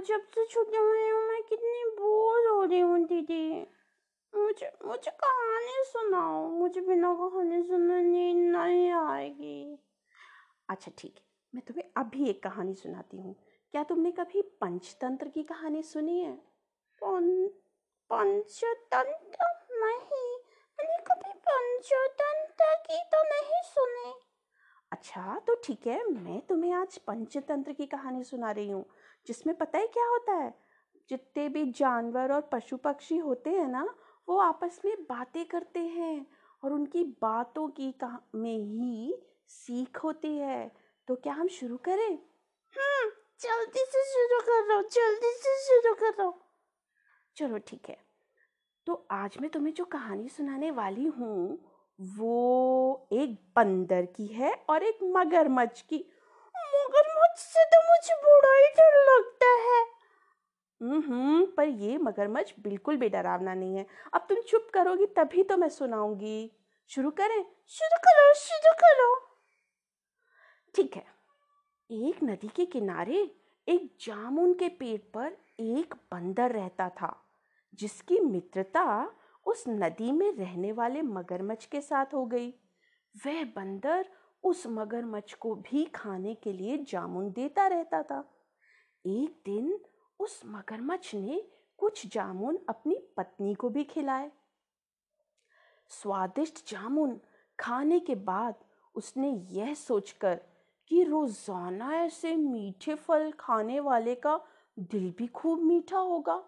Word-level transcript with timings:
जब 0.00 0.20
से 0.34 0.46
छुट्टी 0.46 0.76
हुई 0.76 1.08
हूँ, 1.08 1.22
मैं 1.22 1.42
कितनी 1.42 1.84
बोर 1.84 2.48
हो 2.48 2.64
रही 2.64 2.80
हूँ, 2.80 3.04
दीदी। 3.04 3.66
मुझे 4.34 4.72
मुझे 4.84 5.10
कहानी 5.10 5.84
सुनाओ। 5.84 6.48
मुझे 6.48 6.80
बिना 6.80 7.14
कहानी 7.14 7.62
सुने 7.62 8.02
नींद 8.02 8.56
नहीं 8.56 8.90
आएगी। 8.90 9.78
अच्छा 10.68 10.92
ठीक 10.98 11.14
है। 11.16 11.22
मैं 11.54 11.64
तुम्हें 11.64 11.84
अभी 11.96 12.30
एक 12.30 12.42
कहानी 12.42 12.74
सुनाती 12.74 13.16
हूँ। 13.16 13.34
क्या 13.72 13.84
तुमने 13.84 14.10
कभी 14.10 14.42
पंचतंत्र 14.42 15.28
की 15.28 15.42
कहानी 15.42 15.82
सुनी 15.82 16.20
है? 16.20 16.32
पंचतंत्र? 18.10 19.46
नहीं। 19.72 20.36
मैंने 20.78 20.96
कभी 20.96 21.32
पंचतंत्र 21.32 22.74
की 22.74 22.98
तो 22.98 23.22
नहीं 23.22 23.62
सुनी। 23.64 24.27
अच्छा 24.92 25.38
तो 25.46 25.54
ठीक 25.64 25.86
है 25.86 26.04
मैं 26.08 26.40
तुम्हें 26.40 26.72
आज 26.72 26.98
पंचतंत्र 26.98 27.72
की 27.72 27.86
कहानी 27.86 28.24
सुना 28.24 28.50
रही 28.50 28.70
हूँ 28.70 28.84
जिसमें 29.26 29.56
पता 29.56 29.78
है 29.78 29.86
क्या 29.86 30.06
होता 30.06 30.32
है? 30.32 30.54
जितने 31.10 31.48
भी 31.48 31.64
जानवर 31.72 32.32
और 32.32 32.48
पशु 32.52 32.76
पक्षी 32.76 33.16
होते 33.16 33.50
हैं 33.50 33.68
ना 33.68 33.94
वो 34.28 34.38
आपस 34.38 34.80
में 34.84 34.94
बातें 35.02 35.44
करते 35.44 35.80
हैं 35.80 36.26
और 36.62 36.72
उनकी 36.72 37.04
बातों 37.22 37.68
की 37.80 37.94
में 38.34 38.58
ही 38.58 39.14
सीख 39.48 39.98
होती 39.98 40.36
है। 40.36 40.70
तो 41.08 41.14
क्या 41.14 41.34
हम 41.34 41.48
शुरू 41.48 41.76
करें? 41.76 42.18
हम्म 42.74 43.10
जल्दी 43.40 43.84
से 43.84 44.04
शुरू 44.04 44.40
करो 44.40 44.80
जल्दी 44.82 45.32
से 45.32 45.56
शुरू 45.58 45.94
करो। 45.94 46.30
चलो 47.36 47.58
ठीक 47.58 47.88
है 47.88 47.96
तो 48.86 49.06
आज 49.10 49.36
मैं 49.40 49.50
तुम्हें 49.50 49.72
जो 49.74 49.84
कहानी 49.84 50.28
सुनाने 50.28 50.70
वाली 50.70 51.04
हूँ 51.04 51.58
वो 51.98 53.08
एक 53.12 53.32
बंदर 53.56 54.04
की 54.06 54.26
है 54.26 54.52
और 54.70 54.82
एक 54.82 54.98
मगरमच्छ 55.02 55.80
की। 55.80 56.04
मगरमच्छ 56.54 57.40
से 57.40 57.64
तो 57.64 57.80
मुझे 57.82 58.14
बड़ा 58.14 58.54
ही 58.56 58.68
डर 58.78 58.98
लगता 59.08 59.50
है। 59.62 59.80
हम्म 60.80 61.44
पर 61.46 61.68
ये 61.68 61.98
मगरमच्छ 61.98 62.52
बिल्कुल 62.60 62.96
भी 62.96 63.08
डरावना 63.08 63.54
नहीं 63.54 63.76
है। 63.76 63.86
अब 64.14 64.26
तुम 64.28 64.40
चुप 64.40 64.68
करोगी 64.74 65.06
तभी 65.06 65.42
तो 65.42 65.56
मैं 65.56 65.68
सुनाऊँगी। 65.68 66.52
शुरू 66.90 67.10
करें? 67.10 67.44
शुरू 67.66 67.98
करो 67.98 68.32
शुरू 68.34 68.72
करो। 68.74 69.14
ठीक 70.74 70.96
है। 70.96 71.04
एक 71.90 72.22
नदी 72.22 72.48
के 72.48 72.66
किनारे 72.66 73.30
एक 73.68 73.96
जामुन 74.00 74.52
के 74.54 74.68
पेड़ 74.68 75.00
पर 75.14 75.36
एक 75.60 75.94
बंदर 76.12 76.50
रहता 76.50 76.88
था, 76.88 77.14
जिसकी 77.74 78.20
मित्रता 78.20 78.84
उस 79.48 79.64
नदी 79.68 80.12
में 80.12 80.30
रहने 80.32 80.72
वाले 80.72 81.02
मगरमच्छ 81.02 81.64
के 81.66 81.80
साथ 81.80 82.06
हो 82.14 82.24
गई। 82.26 82.50
वह 83.26 83.44
बंदर 83.44 84.08
उस 84.44 84.66
मगरमच्छ 84.66 85.34
को 85.34 85.54
भी 85.54 85.84
खाने 85.84 86.34
के 86.34 86.52
लिए 86.52 86.78
जामुन 86.78 87.30
देता 87.30 87.66
रहता 87.66 88.02
था। 88.02 88.18
एक 89.04 89.42
दिन 89.44 89.78
उस 90.20 90.42
मगरमच्छ 90.46 91.14
ने 91.14 91.42
कुछ 91.78 92.06
जामुन 92.06 92.58
अपनी 92.68 92.98
पत्नी 93.16 93.54
को 93.54 93.68
भी 93.68 93.84
खिलाए। 93.84 94.30
स्वादिष्ट 95.90 96.70
जामुन 96.70 97.20
खाने 97.58 98.00
के 98.00 98.14
बाद 98.14 98.54
उसने 98.94 99.30
यह 99.50 99.74
सोचकर 99.74 100.40
कि 100.88 101.02
रोज़ाना 101.04 101.94
ऐसे 101.94 102.36
मीठे 102.36 102.94
फल 102.94 103.32
खाने 103.40 103.80
वाले 103.80 104.14
का 104.14 104.40
दिल 104.78 105.14
भी 105.18 105.26
खूब 105.26 105.62
मीठा 105.62 105.98
होगा। 105.98 106.42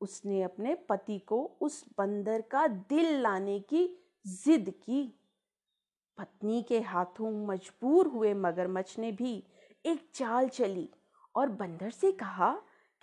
उसने 0.00 0.42
अपने 0.42 0.74
पति 0.88 1.18
को 1.18 1.42
उस 1.60 1.84
बंदर 1.98 2.40
का 2.40 2.66
दिल 2.66 3.20
लाने 3.22 3.58
की 3.62 3.86
जिद 4.24 4.70
की। 4.84 5.02
पत्नी 6.18 6.62
के 6.62 6.80
हाथों 6.80 7.30
मजबूर 7.46 8.06
हुए 8.06 8.32
मगरमच्छ 8.34 8.98
ने 8.98 9.12
भी 9.12 9.32
एक 9.84 10.08
चाल 10.14 10.48
चली 10.48 10.88
और 11.34 11.48
बंदर 11.52 11.90
से 11.90 12.12
कहा 12.12 12.52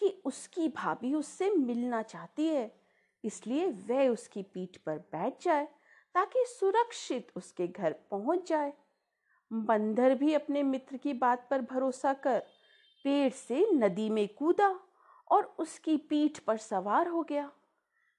कि 0.02 0.22
उसकी 0.26 0.68
भाभी 0.70 1.14
उससे 1.14 1.50
मिलना 1.50 2.02
चाहती 2.04 2.48
है, 2.48 2.72
इसलिए 3.24 3.68
वह 3.68 4.08
उसकी 4.10 4.44
पीठ 4.44 4.78
पर 4.78 4.98
बैठ 5.12 5.44
जाए 5.44 5.68
ताकि 6.16 6.44
सुरक्षित 6.50 7.28
उसके 7.36 7.68
घर 7.68 7.96
पहुँच 8.12 8.48
जाए। 8.50 8.72
बंदर 9.52 10.16
भी 10.16 10.34
अपने 10.34 10.64
मित्र 10.64 10.98
की 10.98 11.14
बात 11.16 11.48
पर 11.50 11.62
भरोसा 11.62 12.14
कर 12.16 12.40
पेड़ 13.06 13.32
से 13.34 13.66
नदी 13.74 14.10
में 14.10 14.28
कूदा 14.36 14.70
और 15.32 15.56
उसकी 15.60 15.98
पीठ 15.98 16.40
पर 16.40 16.58
सवार 16.58 17.08
हो 17.08 17.24
गया। 17.24 17.52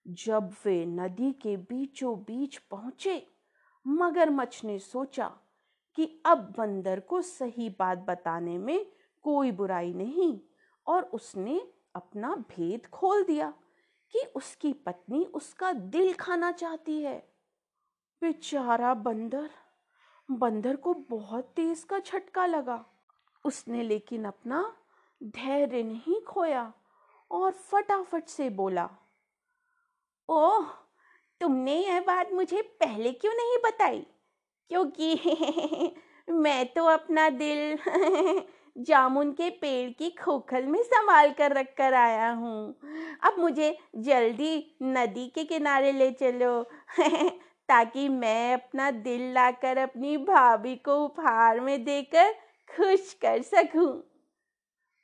जब 0.09 0.55
वे 0.65 0.87
नदी 0.87 1.33
के 1.33 1.57
बीचों 1.57 2.19
बीच 2.19 2.59
पहुँचे, 2.59 3.33
मगरमच्छ 3.87 4.65
ने 4.65 4.79
सोचा 4.79 5.29
कि 5.97 6.23
अब 6.27 6.55
बंदर 6.59 7.01
को 7.01 7.23
सही 7.23 7.69
बात 7.69 7.99
बताने 7.99 8.59
में 8.59 8.87
कोई 9.23 9.53
बुराई 9.53 9.93
नहीं 9.95 10.41
और 10.87 11.03
उसने 11.03 11.73
अपना 11.95 12.35
भेद 12.35 12.87
खोल 12.87 13.25
दिया 13.25 13.55
कि 14.13 14.19
उसकी 14.37 14.73
पत्नी 14.73 15.25
उसका 15.25 15.73
दिल 15.73 16.13
खाना 16.13 16.53
चाहती 16.53 17.01
है। 17.01 17.33
बेचारा 18.23 18.95
बंदर 18.95 19.51
बंदर 20.31 20.77
को 20.77 20.95
बहुत 20.95 21.53
तेज 21.57 21.85
का 21.85 21.99
झटका 21.99 22.47
लगा। 22.47 22.85
उसने 23.45 23.83
लेकिन 23.83 24.25
अपना 24.25 24.77
धैर्य 25.23 25.83
नहीं 25.83 26.21
खोया। 26.21 26.73
और 27.33 27.53
फटाफट 27.53 28.29
से 28.29 28.49
बोला, 28.51 28.89
ओह, 30.29 30.67
तुमने 31.41 31.75
यह 31.77 32.01
बात 32.01 32.33
मुझे 32.33 32.63
पहले 32.81 33.13
क्यों 33.13 33.33
नहीं 33.35 33.57
बताई 33.65 34.07
क्योंकि 34.71 35.15
मैं 36.31 36.67
तो 36.73 36.85
अपना 36.87 37.29
दिल 37.31 37.79
जामुन 38.79 39.33
के 39.33 39.49
पेड़ 39.51 39.91
की 39.91 40.11
खोखल 40.11 40.67
में 40.67 40.83
संभाल 40.83 41.33
कर 41.33 41.53
रख 41.53 41.75
कर 41.79 41.95
आया 41.95 42.31
हूँ 42.33 42.75
अब 43.23 43.39
मुझे 43.39 43.77
जल्दी 43.99 44.55
नदी 44.83 45.27
के 45.29 45.45
किनारे 45.45 45.93
ले 45.93 46.11
चलो, 46.13 46.63
ताकि 47.69 48.09
मैं 48.09 48.55
अपना 48.55 48.91
दिल 48.91 49.33
लाकर 49.33 49.79
अपनी 49.79 50.17
भाभी 50.25 50.77
को 50.77 51.05
उपहार 51.05 51.61
में 51.61 51.85
देकर 51.85 52.33
खुश 52.71 53.13
कर 53.23 53.43
सकूँ। 53.43 53.93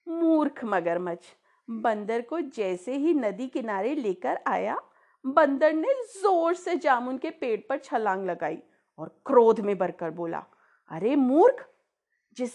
मूर्ख 0.07 0.65
मगरमच्छ 0.65 1.23
बंदर 1.69 2.21
को 2.21 2.41
जैसे 2.41 2.97
ही 2.97 3.15
नदी 3.15 3.47
किनारे 3.47 3.95
लेकर 3.95 4.39
आया, 4.47 4.79
बंदर 5.25 5.73
ने 5.73 5.95
ज़ोर 6.05 6.55
से 6.55 6.77
जामुन 6.77 7.19
के 7.19 7.31
पेड़ 7.31 7.61
पर 7.69 7.79
छलांग 7.79 8.27
लगाई 8.27 8.59
और 8.99 9.09
क्रोध 9.27 9.61
में 9.61 9.79
भरकर 9.79 10.11
बोला, 10.11 10.45
अरे 10.91 11.17
मूर्ख, 11.17 11.69
जिस 12.37 12.53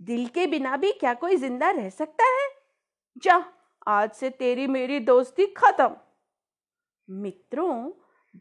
दिल 0.00 0.26
के 0.26 0.46
बिना 0.46 0.76
भी 0.76 0.92
क्या 0.92 1.14
कोई 1.14 1.36
ज़िंदा 1.36 1.70
रह 1.70 1.88
सकता 1.90 2.24
है? 2.24 2.48
जा, 3.18 3.44
आज 3.86 4.10
से 4.10 4.30
तेरी 4.30 4.66
मेरी 4.66 5.00
दोस्ती 5.00 5.46
खत्म. 5.46 5.96
मित्रों, 7.08 7.90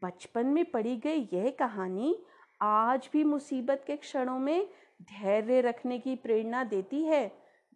बचपन 0.04 0.46
में 0.46 0.66
पढ़ी 0.72 0.96
गई 0.98 1.30
यह 1.34 1.50
कहानी 1.60 2.16
आज 2.62 3.10
भी 3.14 3.24
मुसीबत 3.24 3.84
के 3.88 3.96
क्षणों 3.96 4.40
में 4.40 4.68
धैर्य 5.02 5.62
रखने 5.62 6.00
की 6.00 6.16
प्रेरणा 6.16 6.64
देती 6.64 7.04
है। 7.04 7.28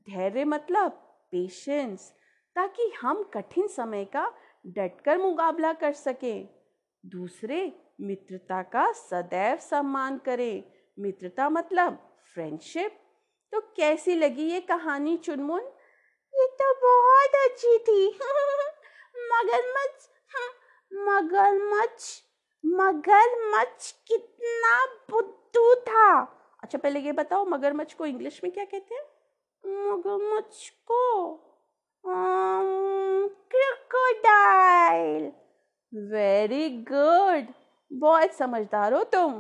धैर्य 0.08 0.46
मतलब 0.46 0.92
पेशेंस 1.32 2.14
ताकि 2.60 2.94
हम 3.02 3.24
कठिन 3.24 3.68
समय 3.68 4.06
का 4.06 4.34
डटकर 4.68 5.18
मुकाबला 5.18 5.74
कर 5.74 5.94
सकें। 5.94 6.50
दूसरे, 7.06 7.82
मित्रता 8.02 8.62
का 8.62 8.92
सदैव 8.92 9.58
सम्मान 9.58 10.18
करें। 10.18 10.64
मित्रता 11.00 11.50
मतलब 11.50 12.18
फ्रेंडशिप 12.34 13.00
तो 13.52 13.62
कैसी 13.62 14.16
लगी 14.16 14.52
ये 14.52 14.60
कहानी 14.60 15.18
चुनमुन? 15.18 15.62
ये 16.36 16.48
तो 16.48 16.74
बहुत 16.74 17.52
अच्छी 17.52 17.78
थी। 17.78 18.08
मगरमच्छ 19.18 20.10
मगरमच्छ 20.94 22.22
मगरमच्छ 22.66 23.92
कितना 23.92 24.86
बुद्धू 24.86 25.76
था। 25.76 26.22
अच्छा 26.64 26.78
पहले 26.78 27.00
ये 27.00 27.12
बताओ, 27.12 27.46
मगरमच्छ 27.46 27.94
को 27.94 28.06
इंग्लिश 28.06 28.42
में 28.44 28.54
क्या 28.54 28.66
कहते 28.66 28.96
हैं? 28.96 29.04
मगरमच्छ 29.66 30.70
को 30.70 31.34
क्रोकोडाइल 33.52 35.24
वेरी 35.94 36.70
गुड 36.92 37.48
बहुत 37.92 38.34
समझदार 38.34 38.94
हो 38.94 39.04
तुम। 39.04 39.34